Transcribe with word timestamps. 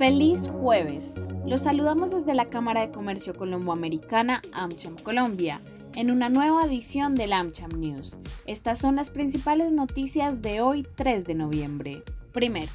Feliz 0.00 0.48
jueves. 0.48 1.12
Los 1.44 1.64
saludamos 1.64 2.10
desde 2.10 2.32
la 2.32 2.46
Cámara 2.46 2.80
de 2.80 2.90
Comercio 2.90 3.36
Colomboamericana 3.36 4.40
AmCham 4.54 4.96
Colombia 4.96 5.60
en 5.94 6.10
una 6.10 6.30
nueva 6.30 6.64
edición 6.64 7.14
del 7.14 7.34
AmCham 7.34 7.78
News. 7.78 8.18
Estas 8.46 8.78
son 8.78 8.96
las 8.96 9.10
principales 9.10 9.72
noticias 9.72 10.40
de 10.40 10.62
hoy 10.62 10.86
3 10.94 11.26
de 11.26 11.34
noviembre. 11.34 12.02
Primero, 12.32 12.72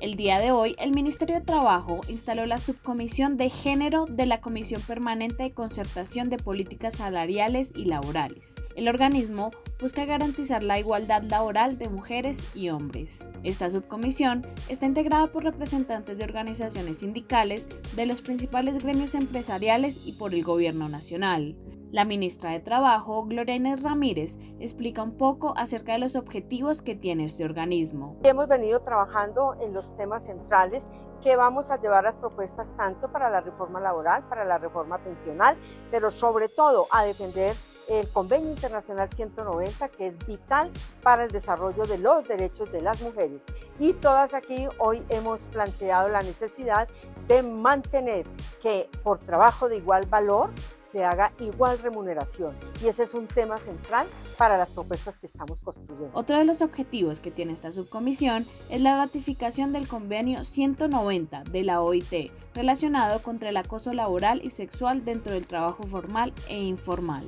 el 0.00 0.14
día 0.14 0.38
de 0.38 0.52
hoy, 0.52 0.76
el 0.78 0.92
Ministerio 0.92 1.36
de 1.36 1.44
Trabajo 1.44 2.00
instaló 2.08 2.46
la 2.46 2.58
Subcomisión 2.58 3.36
de 3.36 3.50
Género 3.50 4.06
de 4.06 4.26
la 4.26 4.40
Comisión 4.40 4.80
Permanente 4.82 5.42
de 5.42 5.52
Concertación 5.52 6.30
de 6.30 6.36
Políticas 6.36 6.96
Salariales 6.96 7.72
y 7.74 7.86
Laborales. 7.86 8.54
El 8.76 8.88
organismo 8.88 9.50
busca 9.80 10.04
garantizar 10.04 10.62
la 10.62 10.78
igualdad 10.78 11.22
laboral 11.22 11.78
de 11.78 11.88
mujeres 11.88 12.44
y 12.54 12.68
hombres. 12.68 13.26
Esta 13.42 13.70
subcomisión 13.70 14.46
está 14.68 14.86
integrada 14.86 15.32
por 15.32 15.44
representantes 15.44 16.18
de 16.18 16.24
organizaciones 16.24 16.98
sindicales, 16.98 17.66
de 17.96 18.06
los 18.06 18.22
principales 18.22 18.82
gremios 18.82 19.14
empresariales 19.14 20.06
y 20.06 20.12
por 20.12 20.32
el 20.32 20.44
Gobierno 20.44 20.88
Nacional. 20.88 21.56
La 21.90 22.04
ministra 22.04 22.50
de 22.50 22.60
Trabajo, 22.60 23.24
Gloria 23.24 23.58
Ramírez, 23.82 24.36
explica 24.60 25.02
un 25.02 25.16
poco 25.16 25.54
acerca 25.56 25.92
de 25.92 25.98
los 25.98 26.16
objetivos 26.16 26.82
que 26.82 26.94
tiene 26.94 27.24
este 27.24 27.46
organismo. 27.46 28.18
Hemos 28.24 28.46
venido 28.46 28.78
trabajando 28.80 29.56
en 29.62 29.72
los 29.72 29.94
temas 29.94 30.24
centrales 30.24 30.90
que 31.22 31.34
vamos 31.34 31.70
a 31.70 31.80
llevar 31.80 32.04
las 32.04 32.18
propuestas 32.18 32.76
tanto 32.76 33.10
para 33.10 33.30
la 33.30 33.40
reforma 33.40 33.80
laboral, 33.80 34.28
para 34.28 34.44
la 34.44 34.58
reforma 34.58 34.98
pensional, 34.98 35.56
pero 35.90 36.10
sobre 36.10 36.48
todo 36.48 36.84
a 36.92 37.04
defender 37.04 37.56
el 37.88 38.08
Convenio 38.08 38.50
Internacional 38.50 39.08
190, 39.08 39.88
que 39.88 40.06
es 40.06 40.18
vital 40.26 40.70
para 41.02 41.24
el 41.24 41.30
desarrollo 41.30 41.86
de 41.86 41.98
los 41.98 42.26
derechos 42.28 42.70
de 42.70 42.82
las 42.82 43.00
mujeres. 43.00 43.46
Y 43.78 43.94
todas 43.94 44.34
aquí 44.34 44.66
hoy 44.78 45.02
hemos 45.08 45.46
planteado 45.46 46.08
la 46.08 46.22
necesidad 46.22 46.88
de 47.26 47.42
mantener 47.42 48.26
que 48.62 48.88
por 49.02 49.18
trabajo 49.18 49.68
de 49.68 49.76
igual 49.76 50.06
valor 50.06 50.50
se 50.80 51.04
haga 51.04 51.32
igual 51.38 51.78
remuneración. 51.78 52.54
Y 52.82 52.88
ese 52.88 53.02
es 53.02 53.14
un 53.14 53.26
tema 53.26 53.58
central 53.58 54.06
para 54.36 54.56
las 54.56 54.70
propuestas 54.70 55.18
que 55.18 55.26
estamos 55.26 55.62
construyendo. 55.62 56.10
Otro 56.12 56.38
de 56.38 56.44
los 56.44 56.62
objetivos 56.62 57.20
que 57.20 57.30
tiene 57.30 57.52
esta 57.52 57.72
subcomisión 57.72 58.46
es 58.70 58.80
la 58.80 58.96
ratificación 58.96 59.72
del 59.72 59.88
Convenio 59.88 60.44
190 60.44 61.44
de 61.44 61.62
la 61.62 61.80
OIT 61.82 62.32
relacionado 62.54 63.22
contra 63.22 63.50
el 63.50 63.56
acoso 63.56 63.92
laboral 63.92 64.40
y 64.42 64.50
sexual 64.50 65.04
dentro 65.04 65.32
del 65.32 65.46
trabajo 65.46 65.84
formal 65.84 66.32
e 66.48 66.60
informal. 66.60 67.24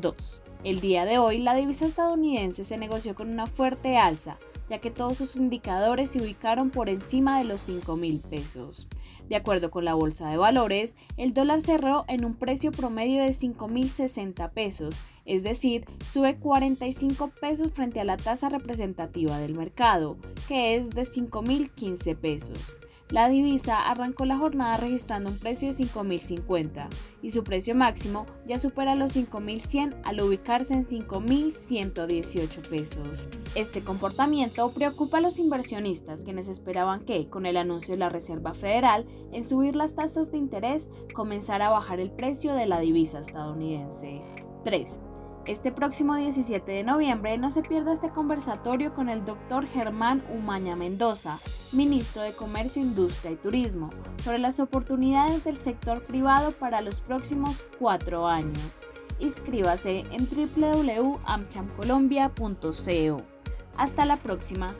2. 0.00 0.42
El 0.64 0.80
día 0.80 1.04
de 1.04 1.18
hoy, 1.18 1.38
la 1.38 1.54
divisa 1.54 1.86
estadounidense 1.86 2.64
se 2.64 2.76
negoció 2.76 3.14
con 3.14 3.30
una 3.30 3.46
fuerte 3.46 3.96
alza, 3.96 4.38
ya 4.68 4.78
que 4.78 4.90
todos 4.90 5.18
sus 5.18 5.36
indicadores 5.36 6.10
se 6.10 6.20
ubicaron 6.20 6.70
por 6.70 6.88
encima 6.88 7.38
de 7.38 7.44
los 7.44 7.60
5 7.60 7.96
mil 7.96 8.20
pesos. 8.20 8.88
De 9.28 9.36
acuerdo 9.36 9.70
con 9.70 9.84
la 9.84 9.94
Bolsa 9.94 10.28
de 10.28 10.36
Valores, 10.36 10.96
el 11.16 11.34
dólar 11.34 11.60
cerró 11.60 12.04
en 12.08 12.24
un 12.24 12.34
precio 12.34 12.70
promedio 12.70 13.22
de 13.22 13.30
5.060 13.30 14.50
pesos, 14.50 14.96
es 15.24 15.42
decir, 15.42 15.84
sube 16.12 16.36
45 16.36 17.32
pesos 17.40 17.72
frente 17.72 18.00
a 18.00 18.04
la 18.04 18.16
tasa 18.16 18.48
representativa 18.48 19.38
del 19.38 19.54
mercado, 19.54 20.16
que 20.46 20.76
es 20.76 20.90
de 20.90 21.02
5.015 21.02 22.16
pesos. 22.16 22.58
La 23.10 23.28
divisa 23.28 23.88
arrancó 23.88 24.24
la 24.24 24.36
jornada 24.36 24.76
registrando 24.78 25.30
un 25.30 25.38
precio 25.38 25.68
de 25.68 25.74
5.050 25.74 26.88
y 27.22 27.30
su 27.30 27.44
precio 27.44 27.76
máximo 27.76 28.26
ya 28.46 28.58
supera 28.58 28.96
los 28.96 29.16
5.100 29.16 30.00
al 30.02 30.20
ubicarse 30.20 30.74
en 30.74 30.84
5.118 30.84 32.68
pesos. 32.68 33.28
Este 33.54 33.80
comportamiento 33.82 34.72
preocupa 34.72 35.18
a 35.18 35.20
los 35.20 35.38
inversionistas 35.38 36.24
quienes 36.24 36.48
esperaban 36.48 37.04
que, 37.04 37.28
con 37.28 37.46
el 37.46 37.56
anuncio 37.56 37.94
de 37.94 37.98
la 37.98 38.08
Reserva 38.08 38.54
Federal 38.54 39.06
en 39.32 39.44
subir 39.44 39.76
las 39.76 39.94
tasas 39.94 40.32
de 40.32 40.38
interés, 40.38 40.90
comenzara 41.14 41.68
a 41.68 41.70
bajar 41.70 42.00
el 42.00 42.10
precio 42.10 42.54
de 42.54 42.66
la 42.66 42.80
divisa 42.80 43.20
estadounidense. 43.20 44.20
3. 44.64 45.00
Este 45.46 45.70
próximo 45.70 46.16
17 46.16 46.72
de 46.72 46.82
noviembre 46.82 47.38
no 47.38 47.52
se 47.52 47.62
pierda 47.62 47.92
este 47.92 48.08
conversatorio 48.08 48.92
con 48.94 49.08
el 49.08 49.24
doctor 49.24 49.64
Germán 49.64 50.24
Umaña 50.28 50.74
Mendoza, 50.74 51.38
ministro 51.72 52.22
de 52.22 52.32
Comercio, 52.32 52.82
Industria 52.82 53.30
y 53.30 53.36
Turismo, 53.36 53.90
sobre 54.24 54.40
las 54.40 54.58
oportunidades 54.58 55.44
del 55.44 55.56
sector 55.56 56.02
privado 56.02 56.50
para 56.50 56.80
los 56.80 57.00
próximos 57.00 57.64
cuatro 57.78 58.26
años. 58.26 58.82
Inscríbase 59.20 60.04
en 60.10 60.28
www.amchamcolombia.co. 60.28 63.16
Hasta 63.78 64.04
la 64.04 64.16
próxima. 64.16 64.74